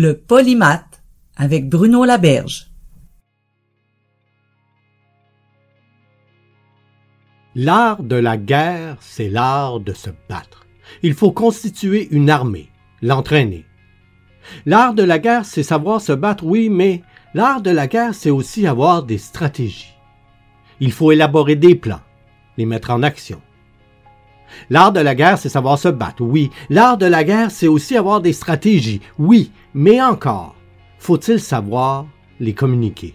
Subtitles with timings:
[0.00, 1.02] Le polymath
[1.36, 2.70] avec Bruno Laberge.
[7.56, 10.68] L'art de la guerre, c'est l'art de se battre.
[11.02, 12.70] Il faut constituer une armée,
[13.02, 13.66] l'entraîner.
[14.66, 17.02] L'art de la guerre, c'est savoir se battre, oui, mais
[17.34, 19.96] l'art de la guerre, c'est aussi avoir des stratégies.
[20.78, 22.02] Il faut élaborer des plans,
[22.56, 23.42] les mettre en action.
[24.70, 26.50] L'art de la guerre, c'est savoir se battre, oui.
[26.70, 29.50] L'art de la guerre, c'est aussi avoir des stratégies, oui.
[29.74, 30.54] Mais encore,
[30.98, 32.06] faut-il savoir
[32.40, 33.14] les communiquer?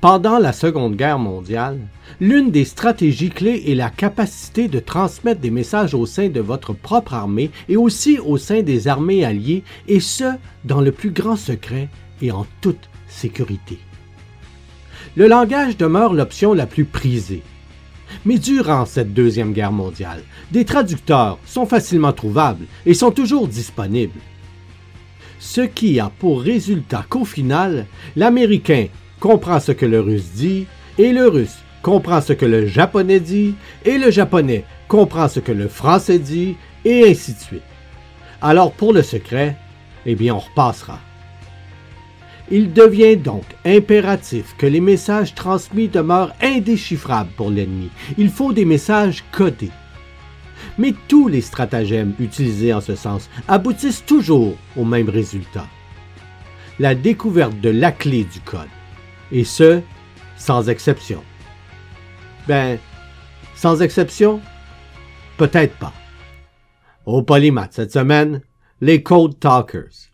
[0.00, 1.80] Pendant la Seconde Guerre mondiale,
[2.20, 6.72] l'une des stratégies clés est la capacité de transmettre des messages au sein de votre
[6.72, 11.36] propre armée et aussi au sein des armées alliées, et ce, dans le plus grand
[11.36, 11.88] secret
[12.22, 13.78] et en toute sécurité.
[15.16, 17.42] Le langage demeure l'option la plus prisée,
[18.24, 24.20] mais durant cette Deuxième Guerre mondiale, des traducteurs sont facilement trouvables et sont toujours disponibles.
[25.40, 28.88] Ce qui a pour résultat qu'au final, l'Américain
[29.20, 30.66] comprend ce que le Russe dit
[30.98, 33.54] et le Russe comprend ce que le Japonais dit
[33.86, 37.62] et le Japonais comprend ce que le Français dit et ainsi de suite.
[38.42, 39.56] Alors pour le secret,
[40.04, 40.98] eh bien on repassera.
[42.50, 47.88] Il devient donc impératif que les messages transmis demeurent indéchiffrables pour l'ennemi.
[48.18, 49.70] Il faut des messages codés.
[50.80, 55.66] Mais tous les stratagèmes utilisés en ce sens aboutissent toujours au même résultat.
[56.78, 58.60] La découverte de la clé du code.
[59.30, 59.82] Et ce,
[60.38, 61.22] sans exception.
[62.48, 62.78] Ben,
[63.54, 64.40] sans exception?
[65.36, 65.92] Peut-être pas.
[67.04, 68.40] Au Polymath cette semaine,
[68.80, 70.08] les Code Talkers.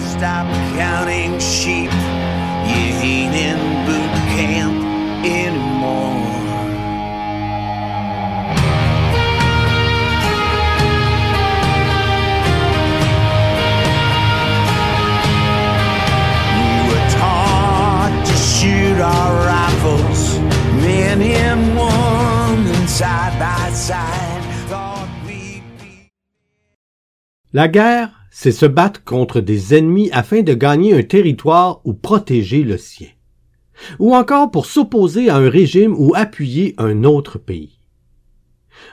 [0.00, 0.46] stop
[0.78, 1.90] counting sheep.
[27.52, 32.64] La guerre c'est se battre contre des ennemis afin de gagner un territoire ou protéger
[32.64, 33.06] le sien,
[34.00, 37.78] ou encore pour s'opposer à un régime ou appuyer un autre pays.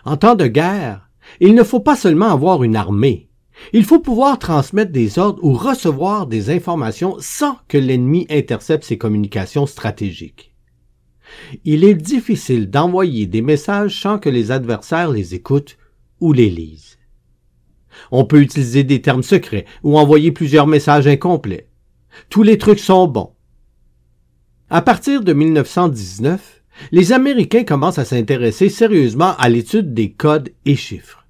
[0.06, 1.10] En temps de guerre,
[1.40, 3.32] il ne faut pas seulement avoir une armée,
[3.74, 9.00] il faut pouvoir transmettre des ordres ou recevoir des informations sans que l'ennemi intercepte ses
[9.00, 10.51] communications stratégiques.
[11.66, 15.78] Il est difficile d'envoyer des messages sans que les adversaires les écoutent
[16.20, 16.98] ou les lisent.
[18.12, 21.68] On peut utiliser des termes secrets ou envoyer plusieurs messages incomplets.
[22.30, 23.34] Tous les trucs sont bons.
[24.70, 30.76] À partir de 1919, les Américains commencent à s'intéresser sérieusement à l'étude des codes et
[30.76, 31.26] chiffres.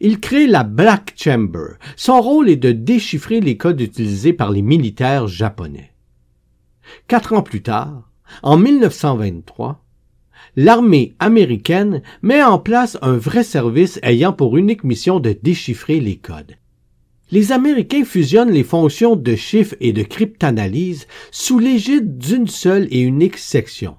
[0.00, 1.76] Ils créent la Black Chamber.
[1.96, 5.92] Son rôle est de déchiffrer les codes utilisés par les militaires japonais.
[7.08, 8.11] Quatre ans plus tard,
[8.42, 9.82] en 1923,
[10.56, 16.16] l'armée américaine met en place un vrai service ayant pour unique mission de déchiffrer les
[16.16, 16.56] codes.
[17.30, 23.00] Les Américains fusionnent les fonctions de chiffre et de cryptanalyse sous l'égide d'une seule et
[23.00, 23.96] unique section,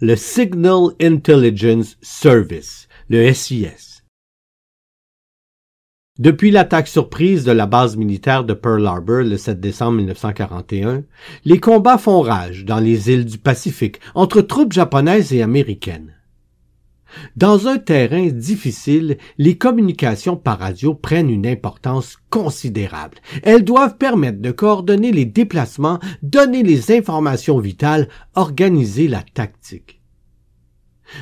[0.00, 3.91] le Signal Intelligence Service, le SIS.
[6.22, 11.02] Depuis l'attaque surprise de la base militaire de Pearl Harbor le 7 décembre 1941,
[11.44, 16.14] les combats font rage dans les îles du Pacifique entre troupes japonaises et américaines.
[17.34, 23.18] Dans un terrain difficile, les communications par radio prennent une importance considérable.
[23.42, 28.06] Elles doivent permettre de coordonner les déplacements, donner les informations vitales,
[28.36, 30.00] organiser la tactique.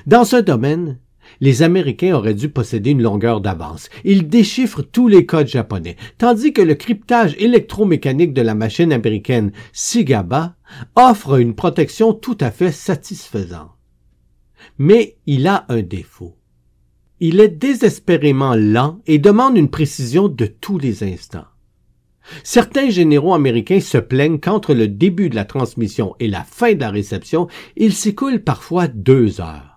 [0.04, 0.98] Dans ce domaine,
[1.40, 3.88] les Américains auraient dû posséder une longueur d'avance.
[4.04, 9.52] Ils déchiffrent tous les codes japonais, tandis que le cryptage électromécanique de la machine américaine
[9.72, 10.56] Sigaba
[10.96, 13.70] offre une protection tout à fait satisfaisante.
[14.78, 16.36] Mais il a un défaut.
[17.20, 21.44] Il est désespérément lent et demande une précision de tous les instants.
[22.44, 26.80] Certains généraux américains se plaignent qu'entre le début de la transmission et la fin de
[26.80, 29.69] la réception, il s'écoule parfois deux heures.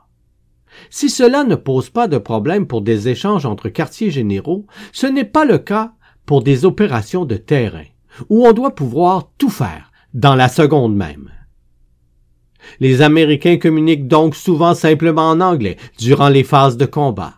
[0.90, 5.24] Si cela ne pose pas de problème pour des échanges entre quartiers généraux, ce n'est
[5.24, 5.94] pas le cas
[6.26, 7.86] pour des opérations de terrain,
[8.30, 11.32] où on doit pouvoir tout faire dans la seconde même.
[12.80, 17.34] Les Américains communiquent donc souvent simplement en anglais durant les phases de combat.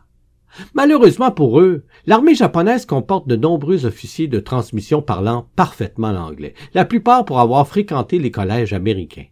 [0.74, 6.86] Malheureusement pour eux, l'armée japonaise comporte de nombreux officiers de transmission parlant parfaitement l'anglais, la
[6.86, 9.26] plupart pour avoir fréquenté les collèges américains.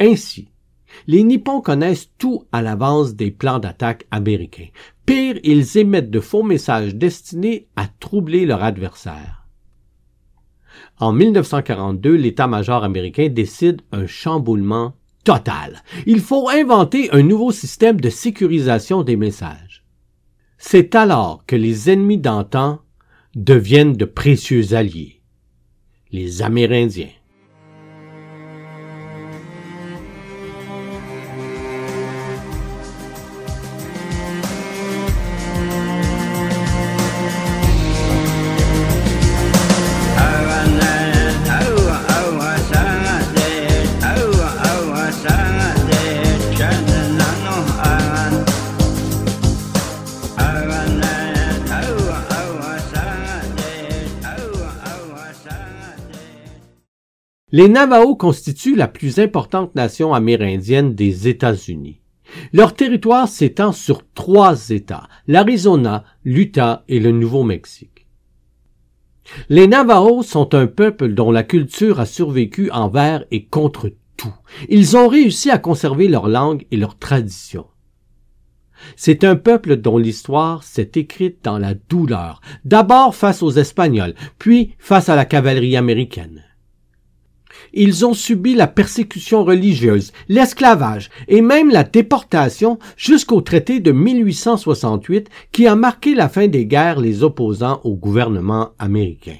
[0.00, 0.48] Ainsi,
[1.06, 4.68] les Nippons connaissent tout à l'avance des plans d'attaque américains.
[5.06, 9.46] Pire, ils émettent de faux messages destinés à troubler leur adversaire.
[10.98, 14.94] En 1942, l'état-major américain décide un chamboulement
[15.24, 15.82] total.
[16.06, 19.84] Il faut inventer un nouveau système de sécurisation des messages.
[20.58, 22.80] C'est alors que les ennemis d'antan
[23.34, 25.20] deviennent de précieux alliés.
[26.12, 27.08] Les Amérindiens.
[57.56, 62.00] Les Navajos constituent la plus importante nation amérindienne des États-Unis.
[62.52, 68.08] Leur territoire s'étend sur trois États, l'Arizona, l'Utah et le Nouveau-Mexique.
[69.48, 74.34] Les Navajos sont un peuple dont la culture a survécu envers et contre tout.
[74.68, 77.66] Ils ont réussi à conserver leur langue et leur tradition.
[78.96, 84.74] C'est un peuple dont l'histoire s'est écrite dans la douleur, d'abord face aux Espagnols, puis
[84.80, 86.42] face à la cavalerie américaine
[87.82, 95.28] ils ont subi la persécution religieuse, l'esclavage et même la déportation jusqu'au traité de 1868
[95.52, 99.36] qui a marqué la fin des guerres les opposant au gouvernement américain.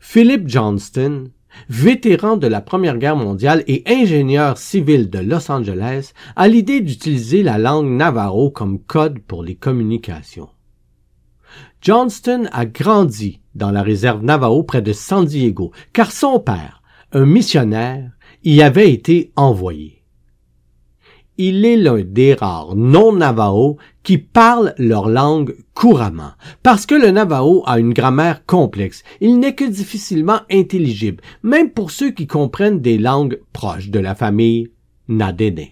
[0.00, 1.30] Philip Johnston,
[1.68, 7.42] vétéran de la Première Guerre mondiale et ingénieur civil de Los Angeles, a l'idée d'utiliser
[7.42, 10.48] la langue Navarro comme code pour les communications.
[11.80, 16.82] Johnston a grandi dans la réserve Navajo près de San Diego, car son père,
[17.12, 18.10] un missionnaire,
[18.44, 20.04] y avait été envoyé.
[21.38, 26.32] Il est l'un des rares non-Navajo qui parlent leur langue couramment,
[26.62, 29.02] parce que le Navajo a une grammaire complexe.
[29.20, 34.14] Il n'est que difficilement intelligible, même pour ceux qui comprennent des langues proches de la
[34.14, 34.70] famille
[35.08, 35.66] Nadene.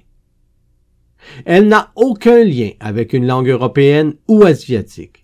[1.46, 5.23] Elle n'a aucun lien avec une langue européenne ou asiatique.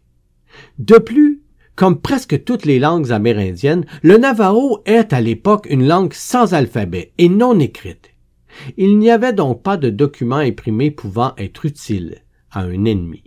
[0.79, 1.43] De plus,
[1.77, 7.12] comme presque toutes les langues amérindiennes, le Navajo est à l'époque une langue sans alphabet
[7.19, 8.11] et non écrite.
[8.77, 13.23] Il n'y avait donc pas de document imprimé pouvant être utile à un ennemi.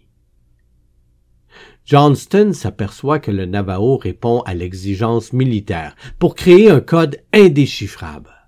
[1.86, 8.43] Johnston s'aperçoit que le Navajo répond à l'exigence militaire pour créer un code indéchiffrable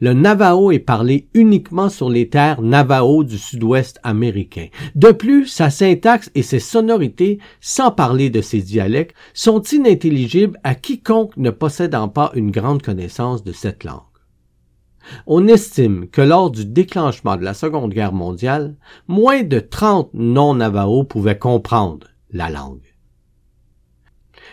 [0.00, 4.68] le Navajo est parlé uniquement sur les terres Navajo du sud-ouest américain.
[4.94, 10.74] De plus, sa syntaxe et ses sonorités, sans parler de ses dialectes, sont inintelligibles à
[10.74, 14.00] quiconque ne possédant pas une grande connaissance de cette langue.
[15.26, 18.76] On estime que lors du déclenchement de la Seconde Guerre mondiale,
[19.08, 22.89] moins de 30 non-Navajo pouvaient comprendre la langue.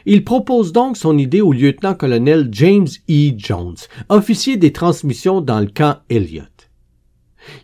[0.09, 3.33] Il propose donc son idée au lieutenant-colonel James E.
[3.35, 3.75] Jones,
[4.07, 6.69] officier des transmissions dans le camp Elliott.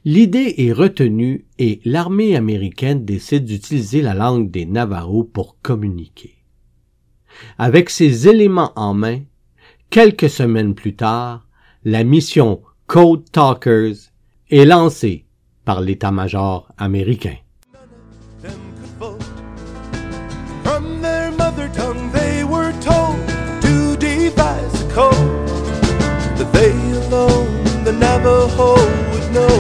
[0.04, 6.36] L'idée est retenue et l'armée américaine décide d'utiliser la langue des Navajos pour communiquer.
[7.58, 9.22] Avec ces éléments en main,
[9.90, 11.48] quelques semaines plus tard,
[11.86, 14.12] la mission Code Talkers
[14.50, 15.24] est lancée
[15.64, 17.38] par l'état-major américain.
[28.24, 28.74] The Navajo
[29.12, 29.56] would know.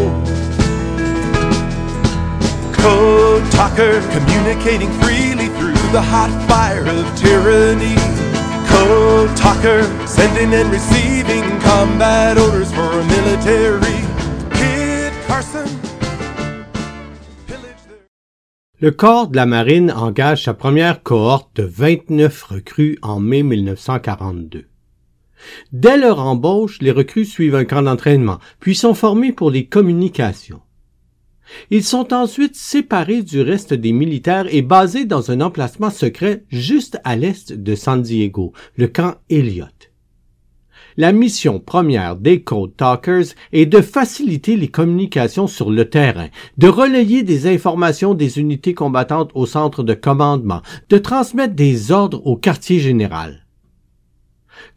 [2.72, 7.96] Code talker, communicating freely through the hot fire of tyranny.
[8.67, 14.00] Code talker, sending and receiving combat orders for a military.
[14.58, 15.67] Kid Carson.
[18.79, 24.73] Le corps de la marine engage sa première cohorte de 29 recrues en mai 1942.
[25.72, 30.62] Dès leur embauche, les recrues suivent un camp d'entraînement, puis sont formés pour les communications.
[31.70, 37.00] Ils sont ensuite séparés du reste des militaires et basés dans un emplacement secret juste
[37.04, 39.92] à l'est de San Diego, le camp Elliott.
[40.96, 46.28] La mission première des Code Talkers est de faciliter les communications sur le terrain,
[46.60, 52.22] de relayer des informations des unités combattantes au centre de commandement, de transmettre des ordres
[52.28, 53.43] au quartier général.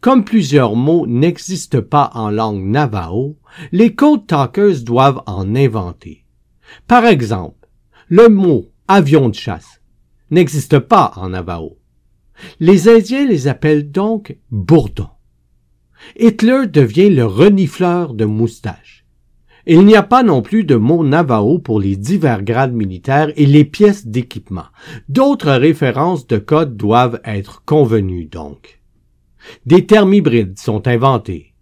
[0.01, 3.37] Comme plusieurs mots n'existent pas en langue navajo,
[3.71, 6.25] les Code Talkers doivent en inventer.
[6.87, 7.67] Par exemple,
[8.09, 9.81] le mot avion de chasse
[10.31, 11.77] n'existe pas en Navajo.
[12.59, 15.09] Les Indiens les appellent donc bourdons.
[16.19, 19.05] Hitler devient le renifleur de moustaches.
[19.65, 23.45] Il n'y a pas non plus de mot Navajo pour les divers grades militaires et
[23.45, 24.67] les pièces d'équipement.
[25.09, 28.76] D'autres références de code doivent être convenues donc.
[29.65, 31.53] Des termes hybrides sont inventés.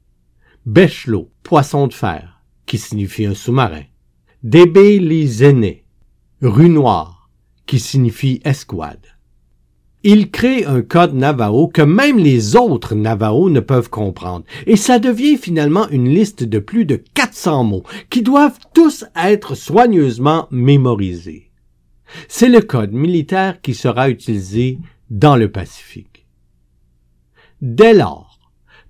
[0.65, 3.84] Bechelot, poisson de fer, qui signifie un sous-marin.
[4.44, 5.84] Débé les
[6.42, 7.30] rue noire,
[7.65, 9.06] qui signifie escouade.
[10.04, 15.00] Il crée un code Navajo que même les autres Navajo ne peuvent comprendre, et ça
[15.00, 21.50] devient finalement une liste de plus de 400 mots qui doivent tous être soigneusement mémorisés.
[22.27, 24.77] C'est le code militaire qui sera utilisé
[25.10, 26.14] dans le Pacifique.
[27.62, 28.38] Dès lors,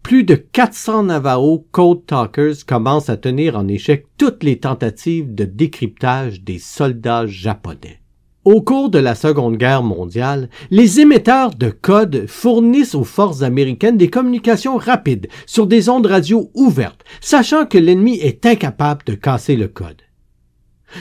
[0.02, 5.46] plus de 400 Navajo Code Talkers commencent à tenir en échec toutes les tentatives de
[5.46, 8.02] décryptage des soldats japonais.
[8.44, 13.98] Au cours de la Seconde Guerre mondiale, les émetteurs de code fournissent aux forces américaines
[13.98, 19.56] des communications rapides sur des ondes radio ouvertes, sachant que l'ennemi est incapable de casser
[19.56, 20.02] le code.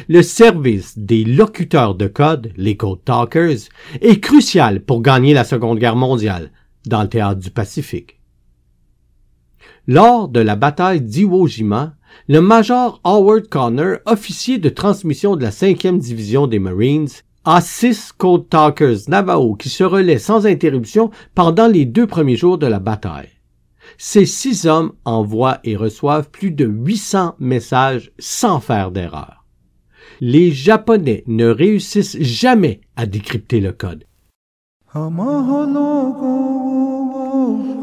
[0.09, 3.69] Le service des locuteurs de code, les Code Talkers,
[4.03, 6.51] est crucial pour gagner la Seconde Guerre mondiale
[6.87, 8.21] dans le théâtre du Pacifique.
[9.87, 11.95] Lors de la bataille d'Iwo Jima,
[12.29, 17.09] le major Howard Connor, officier de transmission de la 5e division des Marines,
[17.45, 22.57] a six Code Talkers Navajo qui se relaient sans interruption pendant les deux premiers jours
[22.57, 23.29] de la bataille.
[23.99, 29.45] Ces six hommes envoient et reçoivent plus de 800 messages sans faire d'erreur.
[30.21, 34.05] Les Japonais ne réussissent jamais à décrypter le code.
[34.95, 36.35] Hamahologo,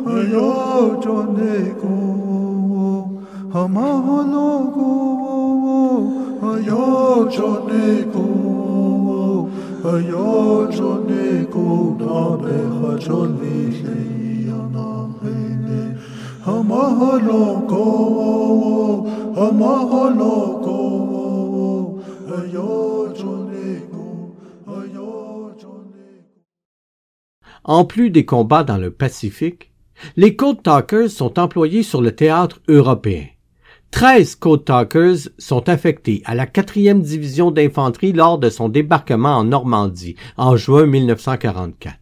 [0.08, 1.94] Hayojonego,
[3.54, 4.90] Hamahologo,
[6.40, 8.28] Hayojonego,
[9.84, 11.68] Hayojonego,
[12.00, 13.60] Nabe Hajoli,
[14.48, 14.90] Yana
[15.20, 15.82] Hene,
[16.46, 17.86] Hamahologo,
[27.64, 29.72] En plus des combats dans le Pacifique,
[30.16, 33.26] les Code Talkers sont employés sur le théâtre européen.
[33.92, 39.44] 13 Code Talkers sont affectés à la 4e division d'infanterie lors de son débarquement en
[39.44, 41.98] Normandie en juin 1944.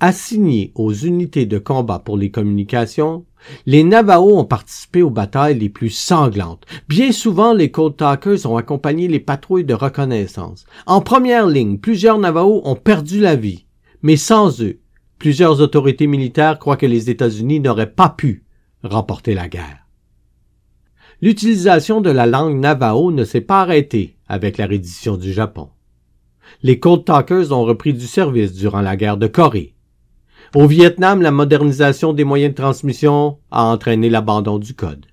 [0.00, 3.24] Assignés aux unités de combat pour les communications,
[3.66, 6.66] les Navajos ont participé aux batailles les plus sanglantes.
[6.88, 10.66] Bien souvent, les Code Talkers ont accompagné les patrouilles de reconnaissance.
[10.86, 13.64] En première ligne, plusieurs Navajos ont perdu la vie.
[14.02, 14.80] Mais sans eux,
[15.18, 18.44] plusieurs autorités militaires croient que les États-Unis n'auraient pas pu
[18.82, 19.86] remporter la guerre.
[21.20, 25.68] L'utilisation de la langue Navajo ne s'est pas arrêtée avec la reddition du Japon.
[26.64, 29.74] Les Code Talkers ont repris du service durant la guerre de Corée.
[30.54, 35.06] Au Vietnam, la modernisation des moyens de transmission a entraîné l'abandon du code.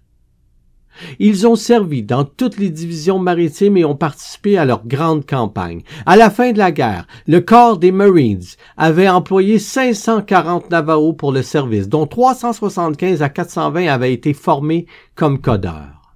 [1.19, 5.81] Ils ont servi dans toutes les divisions maritimes et ont participé à leur grande campagne.
[6.05, 8.43] À la fin de la guerre, le corps des Marines
[8.77, 15.39] avait employé 540 Navajos pour le service, dont 375 à 420 avaient été formés comme
[15.39, 16.15] codeurs.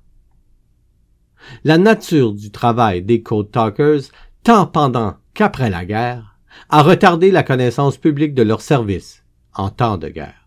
[1.64, 4.04] La nature du travail des Code Talkers,
[4.44, 6.38] tant pendant qu'après la guerre,
[6.70, 9.24] a retardé la connaissance publique de leur service
[9.54, 10.43] en temps de guerre.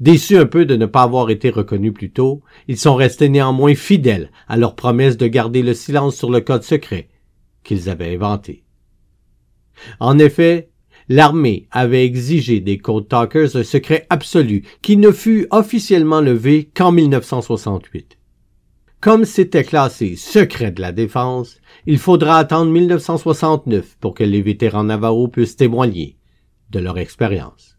[0.00, 3.74] Déçus un peu de ne pas avoir été reconnus plus tôt, ils sont restés néanmoins
[3.74, 7.08] fidèles à leur promesse de garder le silence sur le code secret
[7.62, 8.64] qu'ils avaient inventé.
[10.00, 10.70] En effet,
[11.08, 16.92] l'armée avait exigé des Code Talkers un secret absolu qui ne fut officiellement levé qu'en
[16.92, 18.18] 1968.
[19.00, 24.84] Comme c'était classé secret de la défense, il faudra attendre 1969 pour que les vétérans
[24.84, 26.16] Navarro puissent témoigner
[26.70, 27.75] de leur expérience.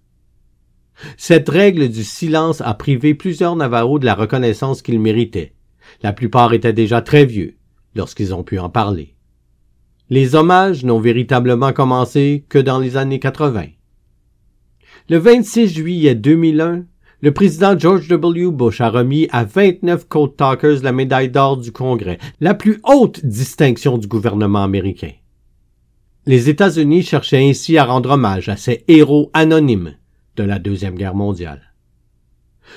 [1.18, 5.54] Cette règle du silence a privé plusieurs Navarros de la reconnaissance qu'ils méritaient.
[6.04, 7.56] La plupart étaient déjà très vieux
[7.96, 9.16] lorsqu'ils ont pu en parler.
[10.10, 13.66] Les hommages n'ont véritablement commencé que dans les années 80.
[15.10, 16.86] Le 26 juillet 2001,
[17.22, 18.52] le président George W.
[18.52, 23.26] Bush a remis à 29 Code Talkers la médaille d'or du Congrès, la plus haute
[23.26, 25.12] distinction du gouvernement américain.
[26.26, 29.96] Les États-Unis cherchaient ainsi à rendre hommage à ces héros anonymes
[30.38, 31.74] de la Deuxième Guerre mondiale.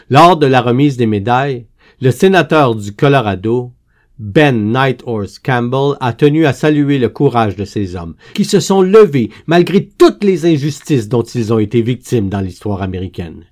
[0.08, 1.66] Lors de la remise des médailles,
[2.00, 3.72] le sénateur du Colorado,
[4.18, 8.82] Ben Nighthorse Campbell a tenu à saluer le courage de ces hommes, qui se sont
[8.82, 13.44] levés malgré toutes les injustices dont ils ont été victimes dans l'histoire américaine.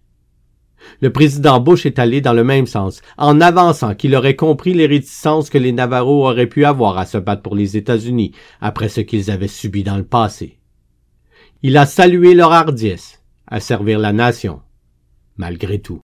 [1.01, 4.87] Le président Bush est allé dans le même sens, en avançant qu'il aurait compris les
[4.87, 9.01] réticences que les Navarros auraient pu avoir à se battre pour les États-Unis après ce
[9.01, 10.59] qu'ils avaient subi dans le passé.
[11.63, 13.18] Il a salué leur hardiesse
[13.51, 14.61] à servir la nation,
[15.37, 16.01] malgré tout.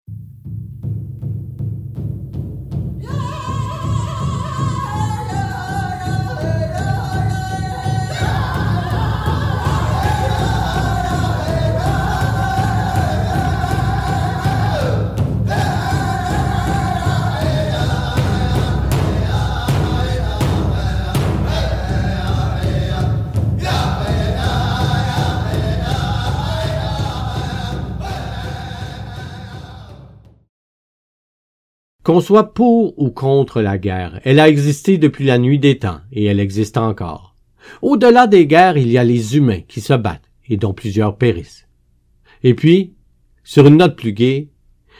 [32.08, 36.00] Qu'on soit pour ou contre la guerre, elle a existé depuis la nuit des temps
[36.10, 37.36] et elle existe encore.
[37.82, 41.68] Au-delà des guerres, il y a les humains qui se battent et dont plusieurs périssent.
[42.42, 42.94] Et puis,
[43.44, 44.48] sur une note plus gaie,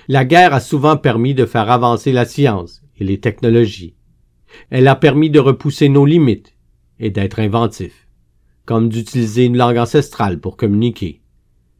[0.06, 3.94] la guerre a souvent permis de faire avancer la science et les technologies.
[4.68, 6.58] Elle a permis de repousser nos limites
[7.00, 8.06] et d'être inventif,
[8.66, 11.22] comme d'utiliser une langue ancestrale pour communiquer,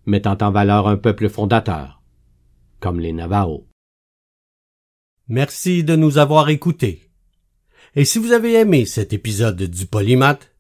[0.07, 2.01] mettant en valeur un peuple fondateur,
[2.81, 3.68] comme les Navajos.
[5.29, 7.11] Merci de nous avoir écoutés.
[7.95, 10.53] Et si vous avez aimé cet épisode du Polymath,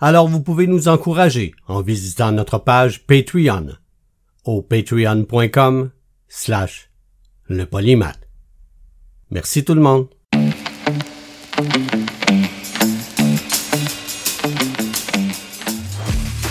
[0.00, 3.76] alors vous pouvez nous encourager en visitant notre page Patreon
[4.44, 5.90] au patreon.com
[6.28, 6.90] slash
[7.48, 8.20] le polymath.
[9.30, 10.08] Merci tout le monde.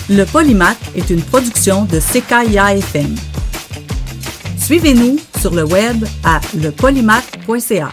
[0.10, 3.16] Le Polymath est une production de CKIA FM.
[4.68, 7.90] Suivez-nous sur le web à lepolymath.ca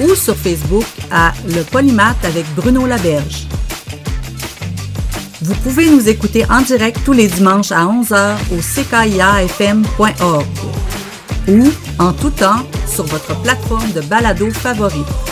[0.00, 3.46] ou sur Facebook à Le Polymath avec Bruno Laberge.
[5.42, 10.46] Vous pouvez nous écouter en direct tous les dimanches à 11h au ckiafm.org
[11.48, 15.25] ou en tout temps sur votre plateforme de balado favorite.